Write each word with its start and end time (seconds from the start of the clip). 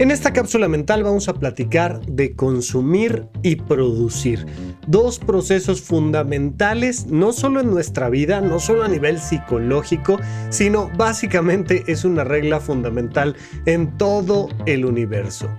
En 0.00 0.10
esta 0.10 0.32
cápsula 0.32 0.66
mental 0.66 1.02
vamos 1.02 1.28
a 1.28 1.34
platicar 1.34 2.00
de 2.06 2.34
consumir 2.34 3.26
y 3.42 3.56
producir. 3.56 4.46
Dos 4.86 5.18
procesos 5.18 5.82
fundamentales, 5.82 7.08
no 7.08 7.34
solo 7.34 7.60
en 7.60 7.68
nuestra 7.68 8.08
vida, 8.08 8.40
no 8.40 8.60
solo 8.60 8.84
a 8.84 8.88
nivel 8.88 9.20
psicológico, 9.20 10.18
sino 10.48 10.90
básicamente 10.96 11.84
es 11.86 12.06
una 12.06 12.24
regla 12.24 12.60
fundamental 12.60 13.36
en 13.66 13.94
todo 13.98 14.48
el 14.64 14.86
universo. 14.86 15.54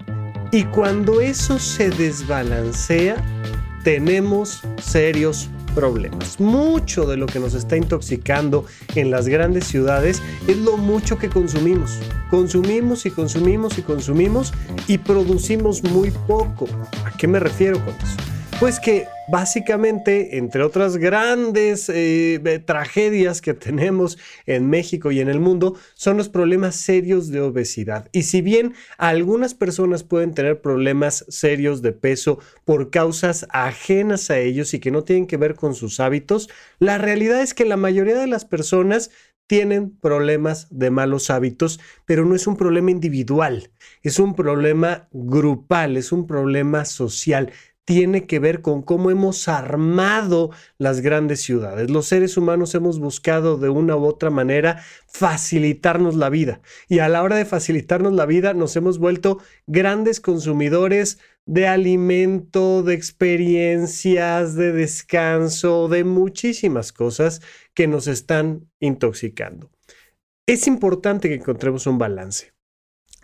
Y 0.52 0.64
cuando 0.64 1.22
eso 1.22 1.60
se 1.60 1.92
desbalancea, 1.92 3.18
tenemos 3.84 4.64
serios 4.82 5.52
problemas. 5.72 6.40
Mucho 6.40 7.06
de 7.06 7.18
lo 7.18 7.26
que 7.26 7.40
nos 7.40 7.54
está 7.54 7.78
intoxicando 7.78 8.66
en 8.96 9.12
las 9.12 9.28
grandes 9.28 9.66
ciudades 9.66 10.22
es 10.48 10.58
lo 10.58 10.78
mucho 10.78 11.18
que 11.18 11.30
consumimos. 11.30 12.00
Consumimos 12.30 13.06
y 13.06 13.12
consumimos 13.12 13.78
y 13.78 13.82
consumimos 13.82 14.54
y 14.88 14.98
producimos 14.98 15.84
muy 15.84 16.12
poco. 16.28 16.68
¿A 17.06 17.12
qué 17.18 17.28
me 17.28 17.40
refiero 17.40 17.84
con 17.84 17.96
eso? 17.96 18.18
Pues 18.60 18.80
que 18.80 19.08
básicamente, 19.32 20.38
entre 20.38 20.62
otras 20.64 20.98
grandes 20.98 21.90
eh, 21.90 22.62
tragedias 22.66 23.42
que 23.42 23.54
tenemos 23.54 24.18
en 24.46 24.70
México 24.70 25.12
y 25.12 25.22
en 25.22 25.30
el 25.30 25.40
mundo, 25.40 25.78
son 25.94 26.18
los 26.18 26.30
problemas 26.30 26.76
serios 26.76 27.30
de 27.30 27.42
obesidad. 27.42 28.10
Y 28.12 28.24
si 28.24 28.42
bien 28.42 28.74
algunas 28.98 29.54
personas 29.54 30.04
pueden 30.04 30.34
tener 30.34 30.62
problemas 30.62 31.26
serios 31.30 31.82
de 31.82 31.94
peso 31.94 32.40
por 32.66 32.92
causas 32.92 33.48
ajenas 33.52 34.30
a 34.30 34.38
ellos 34.38 34.74
y 34.74 34.80
que 34.80 34.92
no 34.92 35.04
tienen 35.04 35.28
que 35.28 35.38
ver 35.38 35.56
con 35.56 35.74
sus 35.74 36.00
hábitos, 36.00 36.50
la 36.80 36.98
realidad 36.98 37.42
es 37.42 37.54
que 37.54 37.66
la 37.66 37.78
mayoría 37.78 38.20
de 38.20 38.28
las 38.28 38.46
personas 38.46 39.12
tienen 39.48 39.90
problemas 39.90 40.68
de 40.70 40.92
malos 40.92 41.30
hábitos, 41.30 41.82
pero 42.06 42.24
no 42.24 42.36
es 42.36 42.48
un 42.48 42.56
problema 42.56 42.90
individual, 42.90 43.70
es 44.02 44.18
un 44.18 44.34
problema 44.34 45.10
grupal, 45.12 45.98
es 45.98 46.14
un 46.14 46.26
problema 46.26 46.86
social 46.86 47.52
tiene 47.86 48.28
que 48.28 48.40
ver 48.40 48.62
con 48.62 48.84
cómo 48.84 49.12
hemos 49.12 49.48
armado 49.48 50.52
las 50.78 51.02
grandes 51.02 51.42
ciudades. 51.42 51.90
Los 51.90 52.08
seres 52.08 52.38
humanos 52.38 52.76
hemos 52.76 53.00
buscado 53.00 53.58
de 53.58 53.70
una 53.70 53.96
u 53.98 54.06
otra 54.06 54.30
manera 54.30 54.84
facilitarnos 55.08 56.16
la 56.16 56.30
vida 56.30 56.62
y 56.88 57.00
a 57.00 57.10
la 57.10 57.24
hora 57.24 57.36
de 57.36 57.46
facilitarnos 57.46 58.14
la 58.14 58.26
vida 58.26 58.54
nos 58.54 58.76
hemos 58.76 59.00
vuelto 59.00 59.40
grandes 59.68 60.22
consumidores 60.22 61.20
de 61.46 61.68
alimento, 61.68 62.84
de 62.84 62.94
experiencias, 62.94 64.56
de 64.56 64.72
descanso, 64.72 65.88
de 65.88 66.04
muchísimas 66.04 66.94
cosas 66.94 67.42
que 67.74 67.88
nos 67.88 68.08
están 68.08 68.70
intoxicando. 68.80 69.72
Es 70.46 70.68
importante 70.68 71.30
que 71.30 71.36
encontremos 71.36 71.88
un 71.88 71.98
balance. 71.98 72.54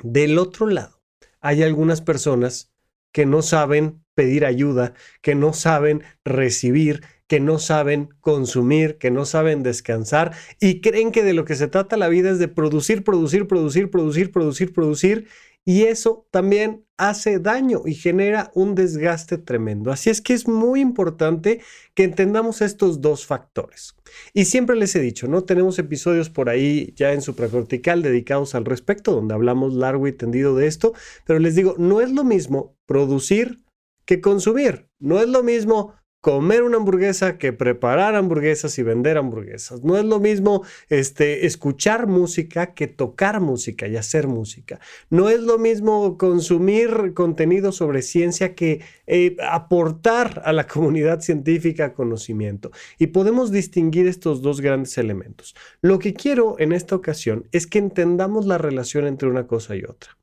Del 0.02 0.38
otro 0.38 0.68
lado, 0.68 1.02
hay 1.42 1.64
algunas 1.64 2.02
personas 2.02 2.72
que 3.12 3.26
no 3.26 3.42
saben 3.42 4.02
pedir 4.16 4.46
ayuda, 4.46 4.94
que 5.22 5.36
no 5.36 5.54
saben 5.54 6.04
recibir, 6.26 7.04
que 7.28 7.40
no 7.40 7.60
saben 7.60 8.10
consumir, 8.20 8.98
que 8.98 9.12
no 9.12 9.26
saben 9.26 9.64
descansar 9.64 10.34
y 10.60 10.82
creen 10.82 11.12
que 11.12 11.24
de 11.24 11.34
lo 11.34 11.46
que 11.46 11.56
se 11.56 11.68
trata 11.68 11.98
la 11.98 12.08
vida 12.08 12.32
es 12.32 12.40
de 12.40 12.48
producir, 12.48 13.04
producir, 13.04 13.48
producir, 13.48 13.92
producir, 13.92 14.32
producir, 14.32 14.74
producir. 14.74 15.28
Y 15.68 15.84
eso 15.84 16.26
también 16.32 16.86
hace 16.96 17.40
daño 17.40 17.82
y 17.84 17.94
genera 17.94 18.52
un 18.56 18.74
desgaste 18.74 19.38
tremendo. 19.38 19.92
Así 19.92 20.10
es 20.10 20.22
que 20.22 20.34
es 20.34 20.48
muy 20.48 20.80
importante 20.80 21.60
que 21.94 22.06
entendamos 22.06 22.62
estos 22.62 23.02
dos 23.02 23.26
factores. 23.26 23.94
Y 24.34 24.46
siempre 24.46 24.78
les 24.78 24.96
he 24.96 25.02
dicho, 25.02 25.28
¿no? 25.28 25.44
Tenemos 25.44 25.78
episodios 25.78 26.30
por 26.30 26.48
ahí 26.48 26.94
ya 26.96 27.12
en 27.12 27.22
supracortical 27.22 28.02
dedicados 28.02 28.56
al 28.56 28.64
respecto, 28.64 29.12
donde 29.12 29.34
hablamos 29.34 29.74
largo 29.74 30.08
y 30.08 30.14
tendido 30.14 30.56
de 30.56 30.68
esto, 30.68 30.94
pero 31.26 31.38
les 31.38 31.56
digo, 31.56 31.76
no 31.78 32.00
es 32.00 32.14
lo 32.14 32.24
mismo 32.24 32.78
producir 32.86 33.62
que 34.06 34.22
consumir. 34.22 34.88
No 35.00 35.20
es 35.20 35.28
lo 35.28 35.44
mismo 35.44 35.96
comer 36.22 36.64
una 36.64 36.78
hamburguesa 36.78 37.38
que 37.38 37.54
preparar 37.54 38.16
hamburguesas 38.16 38.78
y 38.80 38.84
vender 38.84 39.18
hamburguesas. 39.18 39.84
No 39.84 39.98
es 39.98 40.04
lo 40.04 40.20
mismo 40.20 40.64
este, 40.90 41.46
escuchar 41.46 42.08
música 42.08 42.74
que 42.74 42.88
tocar 42.88 43.40
música 43.40 43.88
y 43.88 43.96
hacer 43.96 44.28
música. 44.28 44.80
No 45.10 45.30
es 45.30 45.42
lo 45.42 45.58
mismo 45.58 46.18
consumir 46.18 47.14
contenido 47.14 47.72
sobre 47.72 48.02
ciencia 48.02 48.56
que 48.56 48.82
eh, 49.06 49.38
aportar 49.48 50.42
a 50.44 50.54
la 50.54 50.68
comunidad 50.68 51.22
científica 51.22 51.94
conocimiento. 51.94 52.72
Y 52.98 53.08
podemos 53.08 53.52
distinguir 53.52 54.08
estos 54.08 54.42
dos 54.42 54.60
grandes 54.60 54.98
elementos. 54.98 55.56
Lo 55.82 56.00
que 56.00 56.14
quiero 56.14 56.56
en 56.60 56.74
esta 56.74 56.96
ocasión 56.96 57.48
es 57.52 57.68
que 57.68 57.80
entendamos 57.80 58.46
la 58.46 58.58
relación 58.58 59.06
entre 59.06 59.30
una 59.30 59.48
cosa 59.48 59.76
y 59.76 59.84
otra. 59.84 60.18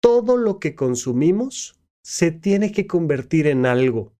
Todo 0.00 0.36
lo 0.36 0.58
que 0.58 0.74
consumimos 0.74 1.78
se 2.02 2.32
tiene 2.32 2.72
que 2.72 2.88
convertir 2.88 3.46
en 3.46 3.64
algo, 3.64 4.12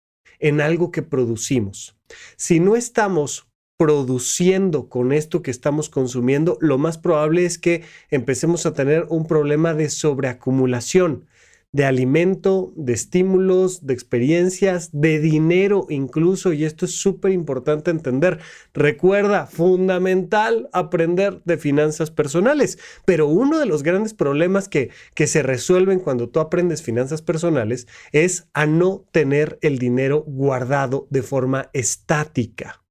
en 0.42 0.60
algo 0.60 0.90
que 0.90 1.02
producimos. 1.02 1.96
Si 2.36 2.60
no 2.60 2.76
estamos 2.76 3.48
produciendo 3.78 4.88
con 4.88 5.12
esto 5.12 5.42
que 5.42 5.50
estamos 5.50 5.88
consumiendo, 5.88 6.58
lo 6.60 6.76
más 6.78 6.98
probable 6.98 7.46
es 7.46 7.58
que 7.58 7.82
empecemos 8.10 8.66
a 8.66 8.74
tener 8.74 9.06
un 9.08 9.26
problema 9.26 9.72
de 9.72 9.88
sobreacumulación 9.88 11.26
de 11.72 11.86
alimento, 11.86 12.72
de 12.76 12.92
estímulos, 12.92 13.86
de 13.86 13.94
experiencias, 13.94 14.90
de 14.92 15.18
dinero 15.18 15.86
incluso, 15.88 16.52
y 16.52 16.64
esto 16.64 16.84
es 16.84 16.96
súper 16.96 17.32
importante 17.32 17.90
entender. 17.90 18.40
Recuerda, 18.74 19.46
fundamental 19.46 20.68
aprender 20.72 21.40
de 21.44 21.56
finanzas 21.56 22.10
personales, 22.10 22.78
pero 23.06 23.26
uno 23.26 23.58
de 23.58 23.66
los 23.66 23.82
grandes 23.82 24.12
problemas 24.12 24.68
que, 24.68 24.90
que 25.14 25.26
se 25.26 25.42
resuelven 25.42 25.98
cuando 25.98 26.28
tú 26.28 26.40
aprendes 26.40 26.82
finanzas 26.82 27.22
personales 27.22 27.86
es 28.12 28.48
a 28.52 28.66
no 28.66 29.06
tener 29.10 29.58
el 29.62 29.78
dinero 29.78 30.24
guardado 30.26 31.06
de 31.10 31.22
forma 31.22 31.70
estática. 31.72 32.82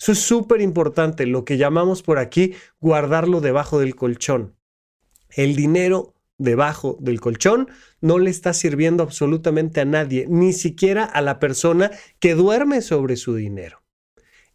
Eso 0.00 0.12
es 0.12 0.18
súper 0.18 0.62
importante, 0.62 1.26
lo 1.26 1.44
que 1.44 1.58
llamamos 1.58 2.02
por 2.02 2.18
aquí 2.18 2.54
guardarlo 2.80 3.40
debajo 3.40 3.78
del 3.78 3.94
colchón. 3.94 4.56
El 5.30 5.54
dinero 5.54 6.11
debajo 6.42 6.98
del 7.00 7.20
colchón 7.20 7.68
no 8.00 8.18
le 8.18 8.30
está 8.30 8.52
sirviendo 8.52 9.02
absolutamente 9.02 9.80
a 9.80 9.84
nadie, 9.84 10.26
ni 10.28 10.52
siquiera 10.52 11.04
a 11.04 11.22
la 11.22 11.38
persona 11.38 11.90
que 12.18 12.34
duerme 12.34 12.82
sobre 12.82 13.16
su 13.16 13.34
dinero. 13.34 13.82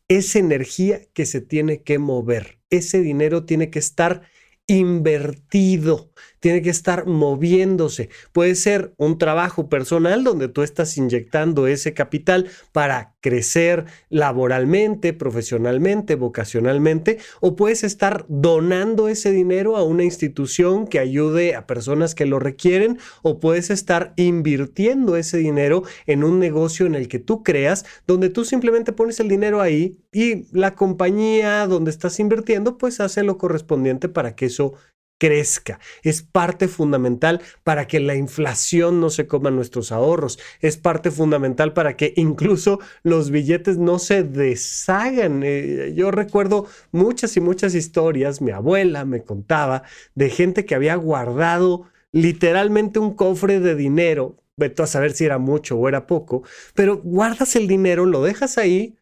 Es 0.07 0.35
energía 0.35 1.01
que 1.13 1.25
se 1.25 1.41
tiene 1.41 1.81
que 1.81 1.99
mover. 1.99 2.59
Ese 2.69 3.01
dinero 3.01 3.45
tiene 3.45 3.69
que 3.69 3.79
estar 3.79 4.21
invertido, 4.67 6.11
tiene 6.39 6.61
que 6.61 6.69
estar 6.69 7.05
moviéndose. 7.05 8.09
Puede 8.31 8.55
ser 8.55 8.93
un 8.97 9.17
trabajo 9.17 9.69
personal 9.69 10.23
donde 10.23 10.47
tú 10.47 10.63
estás 10.63 10.97
inyectando 10.97 11.67
ese 11.67 11.93
capital 11.93 12.49
para 12.71 13.15
crecer 13.21 13.85
laboralmente, 14.09 15.13
profesionalmente, 15.13 16.15
vocacionalmente, 16.15 17.17
o 17.41 17.55
puedes 17.55 17.83
estar 17.83 18.25
donando 18.29 19.09
ese 19.09 19.31
dinero 19.31 19.77
a 19.77 19.83
una 19.83 20.03
institución 20.03 20.87
que 20.87 20.99
ayude 20.99 21.55
a 21.55 21.67
personas 21.67 22.15
que 22.15 22.25
lo 22.25 22.39
requieren, 22.39 22.99
o 23.21 23.39
puedes 23.39 23.69
estar 23.69 24.13
invirtiendo 24.15 25.17
ese 25.17 25.37
dinero 25.37 25.83
en 26.05 26.23
un 26.23 26.39
negocio 26.39 26.85
en 26.85 26.95
el 26.95 27.07
que 27.07 27.19
tú 27.19 27.43
creas, 27.43 27.85
donde 28.05 28.29
tú 28.29 28.45
simplemente 28.45 28.93
pones 28.93 29.19
el 29.19 29.27
dinero 29.27 29.61
ahí 29.61 29.97
y 30.11 30.47
la 30.57 30.75
compañía 30.75 31.67
donde 31.67 31.91
estás 31.91 32.19
invirtiendo 32.19 32.77
pues 32.77 32.99
hace 32.99 33.23
lo 33.23 33.37
correspondiente 33.37 34.09
para 34.09 34.35
que 34.35 34.45
eso 34.45 34.73
crezca. 35.17 35.79
Es 36.03 36.21
parte 36.21 36.67
fundamental 36.67 37.41
para 37.63 37.87
que 37.87 37.99
la 37.99 38.15
inflación 38.15 38.99
no 38.99 39.09
se 39.09 39.27
coma 39.27 39.51
nuestros 39.51 39.91
ahorros. 39.91 40.39
Es 40.61 40.77
parte 40.77 41.11
fundamental 41.11 41.73
para 41.73 41.97
que 41.97 42.13
incluso 42.15 42.79
los 43.03 43.31
billetes 43.31 43.77
no 43.77 43.99
se 43.99 44.23
deshagan. 44.23 45.41
Eh, 45.43 45.93
yo 45.95 46.11
recuerdo 46.11 46.67
muchas 46.91 47.35
y 47.37 47.41
muchas 47.41 47.75
historias, 47.75 48.41
mi 48.41 48.51
abuela 48.51 49.05
me 49.05 49.23
contaba, 49.23 49.83
de 50.15 50.29
gente 50.29 50.65
que 50.65 50.75
había 50.75 50.95
guardado 50.95 51.89
literalmente 52.11 52.99
un 52.99 53.15
cofre 53.15 53.59
de 53.59 53.75
dinero. 53.75 54.37
Veto 54.59 54.81
a 54.81 54.87
saber 54.87 55.11
si 55.11 55.23
era 55.23 55.37
mucho 55.37 55.77
o 55.77 55.87
era 55.87 56.07
poco, 56.07 56.41
pero 56.73 56.97
guardas 56.97 57.55
el 57.55 57.67
dinero, 57.67 58.07
lo 58.07 58.23
dejas 58.23 58.57
ahí 58.57 58.97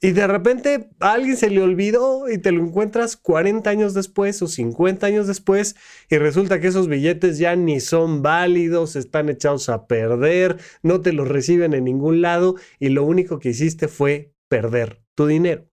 Y 0.00 0.12
de 0.12 0.28
repente 0.28 0.90
a 1.00 1.14
alguien 1.14 1.36
se 1.36 1.50
le 1.50 1.60
olvidó 1.60 2.28
y 2.30 2.38
te 2.38 2.52
lo 2.52 2.62
encuentras 2.62 3.16
40 3.16 3.68
años 3.68 3.94
después 3.94 4.40
o 4.42 4.46
50 4.46 5.04
años 5.04 5.26
después 5.26 5.74
y 6.08 6.18
resulta 6.18 6.60
que 6.60 6.68
esos 6.68 6.86
billetes 6.86 7.38
ya 7.38 7.56
ni 7.56 7.80
son 7.80 8.22
válidos, 8.22 8.94
están 8.94 9.28
echados 9.28 9.68
a 9.68 9.88
perder, 9.88 10.58
no 10.82 11.00
te 11.00 11.12
los 11.12 11.26
reciben 11.26 11.74
en 11.74 11.84
ningún 11.84 12.22
lado 12.22 12.54
y 12.78 12.90
lo 12.90 13.02
único 13.02 13.40
que 13.40 13.48
hiciste 13.48 13.88
fue 13.88 14.32
perder 14.48 15.02
tu 15.16 15.26
dinero 15.26 15.68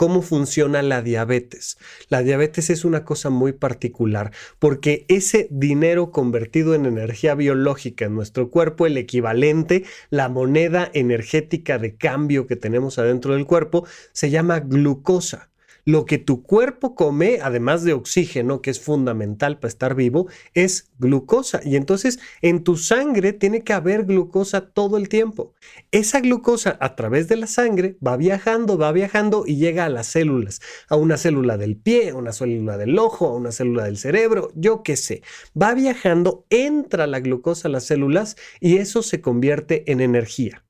cómo 0.00 0.22
funciona 0.22 0.80
la 0.80 1.02
diabetes. 1.02 1.76
La 2.08 2.22
diabetes 2.22 2.70
es 2.70 2.86
una 2.86 3.04
cosa 3.04 3.28
muy 3.28 3.52
particular 3.52 4.32
porque 4.58 5.04
ese 5.08 5.46
dinero 5.50 6.10
convertido 6.10 6.74
en 6.74 6.86
energía 6.86 7.34
biológica 7.34 8.06
en 8.06 8.14
nuestro 8.14 8.48
cuerpo, 8.48 8.86
el 8.86 8.96
equivalente, 8.96 9.84
la 10.08 10.30
moneda 10.30 10.90
energética 10.94 11.76
de 11.76 11.96
cambio 11.96 12.46
que 12.46 12.56
tenemos 12.56 12.98
adentro 12.98 13.34
del 13.34 13.44
cuerpo, 13.44 13.86
se 14.14 14.30
llama 14.30 14.60
glucosa 14.60 15.49
lo 15.84 16.04
que 16.04 16.18
tu 16.18 16.42
cuerpo 16.42 16.94
come, 16.94 17.38
además 17.42 17.84
de 17.84 17.92
oxígeno, 17.92 18.62
que 18.62 18.70
es 18.70 18.80
fundamental 18.80 19.58
para 19.58 19.68
estar 19.68 19.94
vivo, 19.94 20.28
es 20.54 20.90
glucosa. 20.98 21.60
Y 21.64 21.76
entonces 21.76 22.18
en 22.42 22.64
tu 22.64 22.76
sangre 22.76 23.32
tiene 23.32 23.62
que 23.62 23.72
haber 23.72 24.04
glucosa 24.04 24.70
todo 24.70 24.96
el 24.96 25.08
tiempo. 25.08 25.54
Esa 25.90 26.20
glucosa 26.20 26.76
a 26.80 26.96
través 26.96 27.28
de 27.28 27.36
la 27.36 27.46
sangre 27.46 27.96
va 28.06 28.16
viajando, 28.16 28.78
va 28.78 28.92
viajando 28.92 29.44
y 29.46 29.56
llega 29.56 29.84
a 29.84 29.88
las 29.88 30.06
células, 30.06 30.60
a 30.88 30.96
una 30.96 31.16
célula 31.16 31.56
del 31.56 31.76
pie, 31.76 32.10
a 32.10 32.14
una 32.14 32.32
célula 32.32 32.76
del 32.76 32.98
ojo, 32.98 33.28
a 33.28 33.34
una 33.34 33.52
célula 33.52 33.84
del 33.84 33.96
cerebro, 33.96 34.50
yo 34.54 34.82
qué 34.82 34.96
sé. 34.96 35.22
Va 35.60 35.74
viajando, 35.74 36.46
entra 36.50 37.06
la 37.06 37.20
glucosa 37.20 37.68
a 37.68 37.70
las 37.70 37.84
células 37.84 38.36
y 38.60 38.76
eso 38.78 39.02
se 39.02 39.20
convierte 39.20 39.90
en 39.90 40.00
energía. 40.00 40.64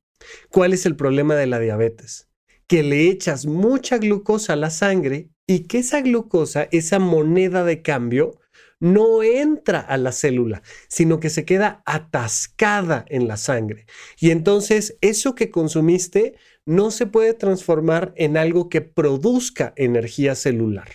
¿Cuál 0.51 0.73
es 0.73 0.87
el 0.87 0.97
problema 0.97 1.35
de 1.35 1.47
la 1.47 1.59
diabetes? 1.59 2.30
Que 2.71 2.85
le 2.85 3.09
echas 3.09 3.47
mucha 3.47 3.99
glucosa 3.99 4.53
a 4.53 4.57
la 4.57 4.71
sangre 4.71 5.29
y 5.45 5.65
que 5.65 5.79
esa 5.79 6.03
glucosa, 6.03 6.69
esa 6.71 7.01
moneda 7.01 7.65
de 7.65 7.83
cambio, 7.83 8.39
no 8.79 9.25
entra 9.25 9.81
a 9.81 9.97
la 9.97 10.13
célula, 10.13 10.63
sino 10.87 11.19
que 11.19 11.31
se 11.31 11.45
queda 11.45 11.83
atascada 11.85 13.05
en 13.09 13.27
la 13.27 13.37
sangre. 13.39 13.87
Y 14.21 14.31
entonces 14.31 14.97
eso 15.01 15.35
que 15.35 15.51
consumiste 15.51 16.37
no 16.65 16.93
se 16.93 17.07
puede 17.07 17.35
transformar 17.35 18.13
en 18.15 18.37
algo 18.37 18.69
que 18.69 18.83
produzca 18.83 19.73
energía 19.75 20.37
celular. 20.37 20.91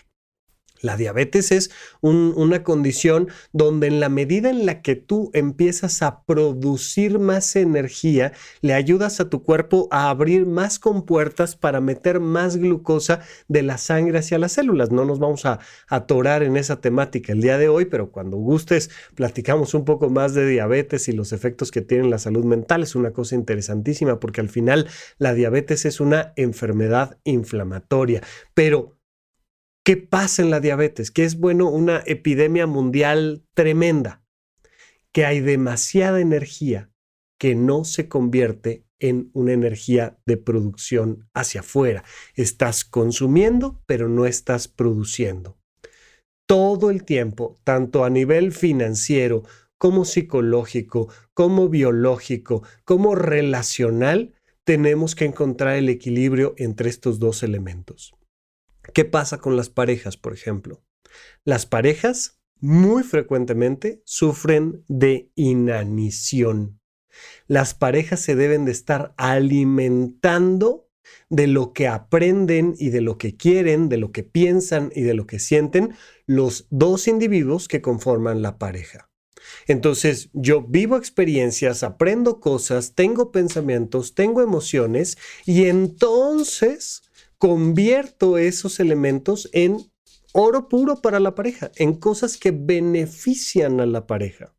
La 0.85 0.97
diabetes 0.97 1.51
es 1.51 1.71
una 2.01 2.63
condición 2.63 3.27
donde 3.53 3.87
en 3.87 3.99
la 3.99 4.07
medida 4.07 4.51
en 4.51 4.67
la 4.67 4.83
que 4.83 4.95
tú 4.95 5.31
empiezas 5.33 6.03
a 6.03 6.21
producir 6.25 7.17
más 7.17 7.55
energía, 7.55 8.33
le 8.61 8.75
ayudas 8.75 9.19
a 9.19 9.27
tu 9.27 9.41
cuerpo 9.41 9.87
a 9.89 10.11
abrir 10.11 10.45
más 10.45 10.77
compuertas 10.77 11.55
para 11.55 11.81
meter 11.81 12.19
más 12.19 12.57
glucosa 12.57 13.21
de 13.47 13.63
la 13.63 13.79
sangre 13.79 14.19
hacia 14.19 14.37
las 14.37 14.51
células. 14.51 14.91
No 14.91 15.05
nos 15.05 15.17
vamos 15.17 15.47
a 15.47 15.59
atorar 15.87 16.43
en 16.43 16.55
esa 16.55 16.79
temática 16.81 17.33
el 17.33 17.41
día 17.41 17.57
de 17.57 17.67
hoy, 17.67 17.85
pero 17.85 18.11
cuando 18.11 18.37
gustes 18.37 18.91
platicamos 19.15 19.73
un 19.73 19.85
poco 19.85 20.11
más 20.11 20.35
de 20.35 20.47
diabetes 20.47 21.07
y 21.07 21.13
los 21.13 21.33
efectos 21.33 21.71
que 21.71 21.81
tiene 21.81 22.03
en 22.03 22.11
la 22.11 22.19
salud 22.19 22.45
mental. 22.45 22.83
Es 22.83 22.93
una 22.93 23.09
cosa 23.09 23.33
interesantísima 23.33 24.19
porque 24.19 24.39
al 24.39 24.49
final 24.49 24.87
la 25.17 25.33
diabetes 25.33 25.85
es 25.85 25.99
una 25.99 26.31
enfermedad 26.35 27.17
inflamatoria, 27.23 28.21
pero 28.53 28.94
¿Qué 29.85 29.97
pasa 29.97 30.41
en 30.41 30.49
la 30.49 30.61
diabetes? 30.61 31.11
Que 31.11 31.25
es, 31.25 31.39
bueno, 31.39 31.69
una 31.69 32.01
epidemia 32.07 32.65
mundial 32.65 33.45
tremenda, 33.53 34.25
que 35.11 35.27
hay 35.27 35.41
demasiada 35.41 36.21
energía 36.21 36.89
que 37.39 37.53
no 37.53 37.85
se 37.85 38.09
convierte 38.09 38.83
en 38.97 39.29
una 39.33 39.53
energía 39.53 40.17
de 40.25 40.37
producción 40.37 41.29
hacia 41.35 41.59
afuera. 41.59 42.03
Estás 42.33 42.83
consumiendo, 42.83 43.83
pero 43.85 44.09
no 44.09 44.25
estás 44.25 44.67
produciendo. 44.67 45.59
Todo 46.47 46.89
el 46.89 47.03
tiempo, 47.03 47.59
tanto 47.63 48.05
a 48.05 48.09
nivel 48.09 48.53
financiero 48.53 49.43
como 49.77 50.03
psicológico, 50.03 51.09
como 51.35 51.69
biológico, 51.69 52.63
como 52.85 53.13
relacional, 53.13 54.33
tenemos 54.63 55.13
que 55.13 55.25
encontrar 55.25 55.75
el 55.75 55.89
equilibrio 55.89 56.55
entre 56.57 56.89
estos 56.89 57.19
dos 57.19 57.43
elementos. 57.43 58.15
¿Qué 58.93 59.05
pasa 59.05 59.37
con 59.37 59.55
las 59.57 59.69
parejas, 59.69 60.17
por 60.17 60.33
ejemplo? 60.33 60.83
Las 61.43 61.65
parejas 61.65 62.39
muy 62.59 63.03
frecuentemente 63.03 64.01
sufren 64.05 64.83
de 64.87 65.31
inanición. 65.35 66.79
Las 67.47 67.73
parejas 67.73 68.19
se 68.21 68.35
deben 68.35 68.65
de 68.65 68.71
estar 68.71 69.13
alimentando 69.17 70.89
de 71.29 71.47
lo 71.47 71.73
que 71.73 71.87
aprenden 71.87 72.75
y 72.77 72.89
de 72.89 73.01
lo 73.01 73.17
que 73.17 73.35
quieren, 73.35 73.89
de 73.89 73.97
lo 73.97 74.11
que 74.11 74.23
piensan 74.23 74.91
y 74.95 75.01
de 75.03 75.13
lo 75.13 75.27
que 75.27 75.39
sienten 75.39 75.95
los 76.25 76.67
dos 76.69 77.07
individuos 77.07 77.67
que 77.67 77.81
conforman 77.81 78.41
la 78.41 78.57
pareja. 78.57 79.09
Entonces, 79.67 80.29
yo 80.33 80.61
vivo 80.61 80.97
experiencias, 80.97 81.83
aprendo 81.83 82.39
cosas, 82.39 82.95
tengo 82.95 83.31
pensamientos, 83.31 84.15
tengo 84.15 84.41
emociones 84.41 85.17
y 85.45 85.65
entonces 85.65 87.03
convierto 87.45 88.39
esos 88.39 88.79
elementos 88.79 89.51
en 89.53 89.77
oro 90.33 90.67
puro 90.67 91.03
para 91.03 91.19
la 91.19 91.35
pareja, 91.35 91.69
en 91.75 91.93
cosas 91.93 92.37
que 92.37 92.49
benefician 92.49 93.79
a 93.79 93.85
la 93.85 94.07
pareja. 94.07 94.55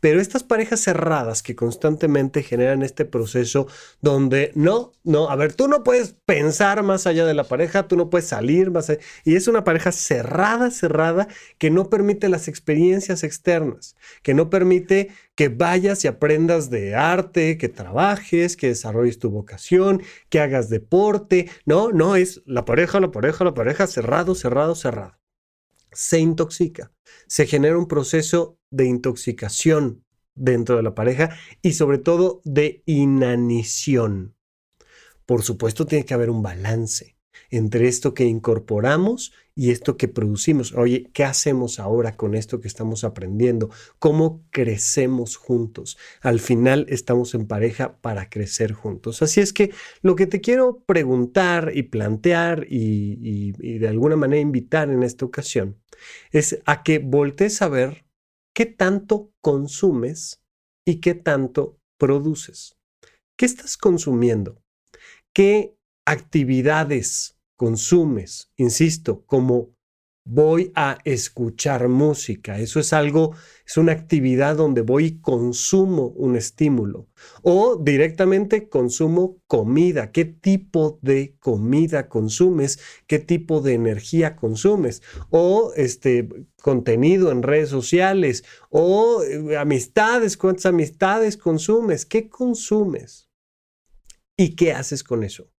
Pero 0.00 0.20
estas 0.20 0.42
parejas 0.42 0.80
cerradas 0.80 1.42
que 1.42 1.56
constantemente 1.56 2.42
generan 2.42 2.82
este 2.82 3.04
proceso 3.04 3.66
donde 4.00 4.52
no, 4.54 4.92
no, 5.04 5.30
a 5.30 5.36
ver, 5.36 5.54
tú 5.54 5.68
no 5.68 5.82
puedes 5.84 6.16
pensar 6.26 6.82
más 6.82 7.06
allá 7.06 7.26
de 7.26 7.34
la 7.34 7.44
pareja, 7.44 7.88
tú 7.88 7.96
no 7.96 8.10
puedes 8.10 8.28
salir 8.28 8.70
más 8.70 8.90
allá. 8.90 9.00
Y 9.24 9.36
es 9.36 9.48
una 9.48 9.64
pareja 9.64 9.92
cerrada, 9.92 10.70
cerrada, 10.70 11.28
que 11.58 11.70
no 11.70 11.90
permite 11.90 12.28
las 12.28 12.48
experiencias 12.48 13.22
externas, 13.24 13.96
que 14.22 14.34
no 14.34 14.50
permite 14.50 15.10
que 15.34 15.48
vayas 15.48 16.04
y 16.04 16.08
aprendas 16.08 16.70
de 16.70 16.94
arte, 16.94 17.58
que 17.58 17.68
trabajes, 17.68 18.56
que 18.56 18.68
desarrolles 18.68 19.18
tu 19.18 19.30
vocación, 19.30 20.02
que 20.28 20.40
hagas 20.40 20.68
deporte. 20.68 21.50
No, 21.64 21.90
no, 21.92 22.16
es 22.16 22.42
la 22.46 22.64
pareja, 22.64 23.00
la 23.00 23.10
pareja, 23.10 23.44
la 23.44 23.54
pareja, 23.54 23.86
cerrado, 23.86 24.34
cerrado, 24.34 24.74
cerrado 24.74 25.21
se 25.92 26.18
intoxica. 26.18 26.92
Se 27.26 27.46
genera 27.46 27.78
un 27.78 27.88
proceso 27.88 28.58
de 28.70 28.86
intoxicación 28.86 30.04
dentro 30.34 30.76
de 30.76 30.82
la 30.82 30.94
pareja 30.94 31.36
y 31.60 31.72
sobre 31.72 31.98
todo 31.98 32.40
de 32.44 32.82
inanición. 32.86 34.34
Por 35.26 35.42
supuesto, 35.42 35.86
tiene 35.86 36.04
que 36.04 36.14
haber 36.14 36.30
un 36.30 36.42
balance 36.42 37.11
entre 37.52 37.86
esto 37.86 38.14
que 38.14 38.24
incorporamos 38.24 39.32
y 39.54 39.70
esto 39.70 39.98
que 39.98 40.08
producimos. 40.08 40.72
Oye, 40.72 41.10
¿qué 41.12 41.22
hacemos 41.22 41.78
ahora 41.78 42.16
con 42.16 42.34
esto 42.34 42.60
que 42.60 42.66
estamos 42.66 43.04
aprendiendo? 43.04 43.68
¿Cómo 43.98 44.42
crecemos 44.50 45.36
juntos? 45.36 45.98
Al 46.22 46.40
final 46.40 46.86
estamos 46.88 47.34
en 47.34 47.46
pareja 47.46 47.98
para 48.00 48.30
crecer 48.30 48.72
juntos. 48.72 49.20
Así 49.20 49.42
es 49.42 49.52
que 49.52 49.70
lo 50.00 50.16
que 50.16 50.26
te 50.26 50.40
quiero 50.40 50.82
preguntar 50.86 51.72
y 51.74 51.84
plantear 51.84 52.66
y, 52.70 53.52
de 53.52 53.86
alguna 53.86 54.16
manera 54.16 54.40
invitar 54.40 54.90
en 54.90 55.02
esta 55.02 55.26
ocasión 55.26 55.78
es 56.30 56.58
a 56.64 56.82
que 56.82 57.00
voltees 57.00 57.60
a 57.60 57.68
ver 57.68 58.06
qué 58.54 58.64
tanto 58.64 59.30
consumes 59.42 60.42
y 60.86 61.00
qué 61.00 61.14
tanto 61.14 61.78
produces. 61.98 62.78
¿Qué 63.36 63.44
estás 63.44 63.76
consumiendo? 63.76 64.62
¿Qué 65.34 65.76
actividades 66.06 67.36
consumes, 67.62 68.50
insisto, 68.56 69.24
como 69.24 69.70
voy 70.24 70.72
a 70.74 70.98
escuchar 71.04 71.86
música. 71.86 72.58
Eso 72.58 72.80
es 72.80 72.92
algo, 72.92 73.36
es 73.64 73.76
una 73.76 73.92
actividad 73.92 74.56
donde 74.56 74.80
voy 74.80 75.04
y 75.04 75.20
consumo 75.20 76.08
un 76.08 76.34
estímulo. 76.34 77.06
O 77.42 77.76
directamente 77.76 78.68
consumo 78.68 79.40
comida. 79.46 80.10
¿Qué 80.10 80.24
tipo 80.24 80.98
de 81.02 81.36
comida 81.38 82.08
consumes? 82.08 82.80
¿Qué 83.06 83.20
tipo 83.20 83.60
de 83.60 83.74
energía 83.74 84.34
consumes? 84.34 85.00
O 85.30 85.72
este 85.76 86.28
contenido 86.60 87.30
en 87.30 87.44
redes 87.44 87.68
sociales. 87.68 88.42
O 88.70 89.22
eh, 89.22 89.56
amistades. 89.56 90.36
¿Cuántas 90.36 90.66
amistades 90.66 91.36
consumes? 91.36 92.06
¿Qué 92.06 92.28
consumes? 92.28 93.28
¿Y 94.36 94.56
qué 94.56 94.72
haces 94.72 95.04
con 95.04 95.22
eso? 95.22 95.51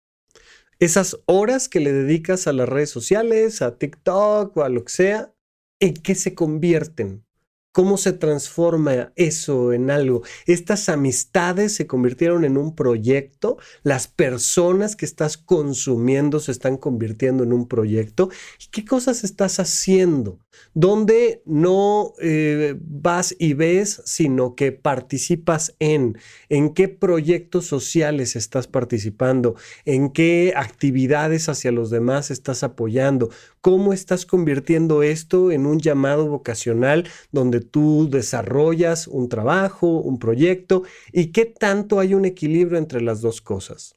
Esas 0.80 1.20
horas 1.25 1.70
que 1.70 1.80
le 1.80 1.94
dedicas 1.94 2.48
a 2.48 2.53
las 2.53 2.70
redes 2.70 2.89
sociales, 2.89 3.62
a 3.62 3.77
TikTok 3.77 4.56
o 4.58 4.63
a 4.63 4.70
lo 4.70 4.84
que 4.86 4.92
sea, 4.92 5.34
¿en 5.80 5.94
qué 5.96 6.15
se 6.15 6.36
convierten? 6.36 7.25
¿Cómo 7.74 7.98
se 7.98 8.13
transforma 8.13 9.12
eso 9.15 9.74
en 9.74 9.89
algo? 9.89 10.22
Estas 10.46 10.89
amistades 10.89 11.74
se 11.74 11.88
convirtieron 11.88 12.46
en 12.46 12.56
un 12.56 12.75
proyecto, 12.75 13.58
las 13.82 14.08
personas 14.08 14.96
que 14.96 15.06
estás 15.06 15.39
consumiendo 15.39 16.39
se 16.39 16.51
están 16.51 16.77
convirtiendo 16.77 17.44
en 17.44 17.51
un 17.51 17.68
proyecto. 17.68 18.30
¿Y 18.63 18.70
qué 18.70 18.86
cosas 18.86 19.24
estás 19.24 19.60
haciendo? 19.60 20.38
Donde 20.75 21.42
no 21.48 22.13
eh, 22.22 22.75
vas 22.80 23.36
y 23.39 23.56
ves, 23.56 24.03
sino 24.06 24.53
que 24.53 24.72
participas 24.72 25.75
en, 25.80 26.20
en 26.50 26.75
qué 26.75 26.89
proyectos 26.89 27.65
sociales 27.65 28.36
estás 28.36 28.68
participando, 28.68 29.56
en 29.86 30.12
qué 30.12 30.53
actividades 30.56 31.50
hacia 31.50 31.72
los 31.72 31.89
demás 31.89 32.30
estás 32.30 32.62
apoyando, 32.62 33.32
cómo 33.62 33.94
estás 33.94 34.27
convirtiendo 34.27 35.01
esto 35.01 35.51
en 35.51 35.65
un 35.65 35.80
llamado 35.80 36.27
vocacional 36.27 37.10
donde 37.32 37.62
tú 37.63 38.08
desarrollas 38.10 39.08
un 39.08 39.29
trabajo, 39.29 39.88
un 40.00 40.20
proyecto 40.20 40.84
y 41.12 41.32
qué 41.32 41.46
tanto 41.46 42.00
hay 42.00 42.13
un 42.13 42.25
equilibrio 42.25 42.77
entre 42.77 43.01
las 43.01 43.22
dos 43.22 43.41
cosas. 43.41 43.96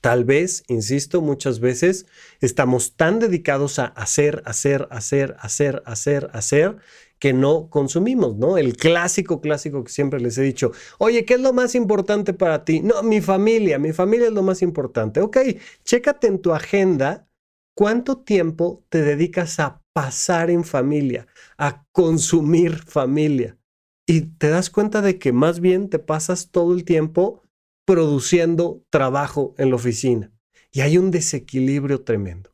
Tal 0.00 0.24
vez, 0.24 0.64
insisto, 0.68 1.20
muchas 1.20 1.60
veces 1.60 2.06
estamos 2.40 2.96
tan 2.96 3.18
dedicados 3.18 3.78
a 3.78 3.86
hacer, 3.86 4.42
hacer, 4.46 4.88
hacer, 4.90 5.36
hacer, 5.40 5.82
hacer, 5.84 6.30
hacer, 6.32 6.76
que 7.18 7.34
no 7.34 7.68
consumimos, 7.68 8.36
¿no? 8.36 8.56
El 8.56 8.76
clásico, 8.78 9.42
clásico 9.42 9.84
que 9.84 9.92
siempre 9.92 10.18
les 10.20 10.38
he 10.38 10.42
dicho, 10.42 10.72
oye, 10.98 11.26
¿qué 11.26 11.34
es 11.34 11.40
lo 11.40 11.52
más 11.52 11.74
importante 11.74 12.32
para 12.32 12.64
ti? 12.64 12.80
No, 12.80 13.02
mi 13.02 13.20
familia, 13.20 13.78
mi 13.78 13.92
familia 13.92 14.28
es 14.28 14.32
lo 14.32 14.42
más 14.42 14.62
importante. 14.62 15.20
Ok, 15.20 15.36
chécate 15.84 16.28
en 16.28 16.40
tu 16.40 16.52
agenda 16.54 17.28
cuánto 17.74 18.18
tiempo 18.22 18.84
te 18.88 19.02
dedicas 19.02 19.60
a 19.60 19.79
pasar 19.92 20.50
en 20.50 20.64
familia, 20.64 21.26
a 21.58 21.84
consumir 21.92 22.76
familia. 22.76 23.58
Y 24.06 24.22
te 24.22 24.48
das 24.48 24.70
cuenta 24.70 25.02
de 25.02 25.18
que 25.18 25.32
más 25.32 25.60
bien 25.60 25.88
te 25.88 25.98
pasas 25.98 26.50
todo 26.50 26.74
el 26.74 26.84
tiempo 26.84 27.42
produciendo 27.84 28.84
trabajo 28.90 29.54
en 29.58 29.70
la 29.70 29.76
oficina. 29.76 30.32
Y 30.72 30.80
hay 30.80 30.98
un 30.98 31.10
desequilibrio 31.10 32.02
tremendo. 32.02 32.50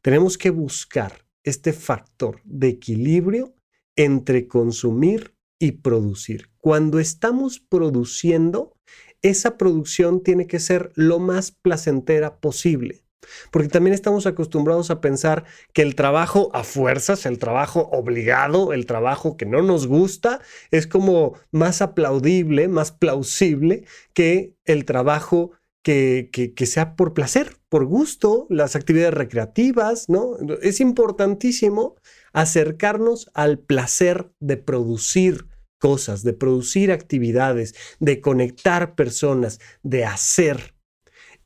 Tenemos 0.00 0.38
que 0.38 0.50
buscar 0.50 1.26
este 1.44 1.72
factor 1.72 2.40
de 2.44 2.68
equilibrio 2.68 3.54
entre 3.96 4.46
consumir 4.48 5.34
y 5.58 5.72
producir. 5.72 6.50
Cuando 6.58 6.98
estamos 6.98 7.58
produciendo, 7.58 8.76
esa 9.22 9.58
producción 9.58 10.22
tiene 10.22 10.46
que 10.46 10.60
ser 10.60 10.92
lo 10.94 11.18
más 11.18 11.50
placentera 11.50 12.40
posible. 12.40 13.02
Porque 13.50 13.68
también 13.68 13.94
estamos 13.94 14.26
acostumbrados 14.26 14.90
a 14.90 15.00
pensar 15.00 15.44
que 15.72 15.82
el 15.82 15.94
trabajo 15.94 16.50
a 16.54 16.64
fuerzas, 16.64 17.26
el 17.26 17.38
trabajo 17.38 17.88
obligado, 17.92 18.72
el 18.72 18.86
trabajo 18.86 19.36
que 19.36 19.46
no 19.46 19.62
nos 19.62 19.86
gusta, 19.86 20.40
es 20.70 20.86
como 20.86 21.34
más 21.50 21.82
aplaudible, 21.82 22.68
más 22.68 22.92
plausible 22.92 23.84
que 24.12 24.54
el 24.64 24.84
trabajo 24.84 25.52
que, 25.82 26.28
que, 26.54 26.66
sea 26.66 26.96
por 26.96 27.14
placer, 27.14 27.56
por 27.70 27.86
gusto, 27.86 28.46
las 28.50 28.76
actividades 28.76 29.14
recreativas, 29.14 30.08
¿no? 30.08 30.36
Es 30.60 30.80
importantísimo 30.80 31.96
acercarnos 32.34 33.30
al 33.32 33.58
placer 33.58 34.30
de 34.38 34.58
producir 34.58 35.46
cosas, 35.78 36.24
de 36.24 36.34
producir 36.34 36.92
actividades, 36.92 37.74
de 38.00 38.20
conectar 38.20 38.96
personas, 38.96 39.60
de 39.82 40.04
hacer 40.04 40.74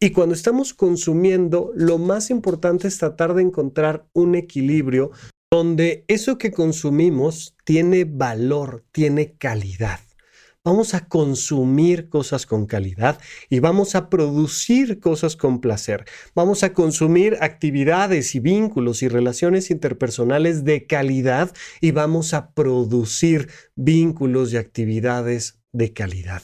y 0.03 0.11
cuando 0.11 0.35
estamos 0.35 0.75
consumiendo, 0.75 1.71
lo 1.77 1.97
más 1.97 2.31
importante 2.31 2.89
es 2.89 2.99
tratar 2.99 3.35
de 3.35 3.43
encontrar 3.43 4.05
un 4.13 4.35
equilibrio 4.35 5.13
donde 5.49 6.05
eso 6.09 6.39
que 6.39 6.51
consumimos 6.51 7.55
tiene 7.65 8.05
valor, 8.05 8.85
tiene 8.91 9.35
calidad. 9.35 10.01
Vamos 10.65 10.95
a 10.95 11.07
consumir 11.07 12.09
cosas 12.09 12.47
con 12.47 12.67
calidad 12.67 13.21
y 13.49 13.61
vamos 13.61 13.95
a 13.95 14.11
producir 14.11 14.99
cosas 14.99 15.37
con 15.37 15.61
placer. 15.61 16.05
Vamos 16.35 16.65
a 16.65 16.73
consumir 16.73 17.37
actividades 17.41 18.35
y 18.35 18.41
vínculos 18.41 19.05
y 19.05 19.09
relaciones 19.09 19.71
interpersonales 19.71 20.65
de 20.65 20.85
calidad 20.85 21.55
y 21.81 21.93
vamos 21.93 22.35
a 22.35 22.51
producir 22.55 23.51
vínculos 23.77 24.53
y 24.53 24.57
actividades 24.57 25.61
de 25.73 25.93
calidad. 25.93 26.43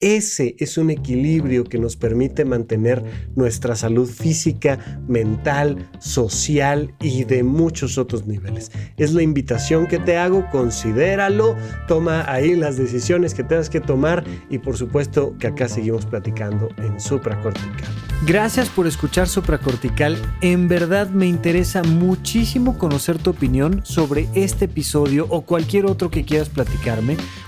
Ese 0.00 0.54
es 0.60 0.78
un 0.78 0.90
equilibrio 0.90 1.64
que 1.64 1.76
nos 1.76 1.96
permite 1.96 2.44
mantener 2.44 3.02
nuestra 3.34 3.74
salud 3.74 4.08
física, 4.08 4.78
mental, 5.08 5.90
social 5.98 6.94
y 7.00 7.24
de 7.24 7.42
muchos 7.42 7.98
otros 7.98 8.24
niveles. 8.24 8.70
Es 8.96 9.12
la 9.12 9.24
invitación 9.24 9.88
que 9.88 9.98
te 9.98 10.16
hago, 10.16 10.48
considéralo, 10.52 11.56
toma 11.88 12.30
ahí 12.30 12.54
las 12.54 12.76
decisiones 12.76 13.34
que 13.34 13.42
tengas 13.42 13.70
que 13.70 13.80
tomar 13.80 14.22
y 14.48 14.58
por 14.58 14.76
supuesto 14.76 15.36
que 15.36 15.48
acá 15.48 15.66
seguimos 15.68 16.06
platicando 16.06 16.68
en 16.76 17.00
supracortical. 17.00 17.90
Gracias 18.24 18.68
por 18.68 18.86
escuchar 18.86 19.26
supracortical. 19.26 20.16
En 20.42 20.68
verdad 20.68 21.10
me 21.10 21.26
interesa 21.26 21.82
muchísimo 21.82 22.78
conocer 22.78 23.18
tu 23.18 23.30
opinión 23.30 23.80
sobre 23.84 24.28
este 24.34 24.66
episodio 24.66 25.26
o 25.28 25.42
cualquier 25.42 25.86
otro 25.86 26.08
que 26.08 26.24
quieras 26.24 26.50
platicarme 26.50 27.16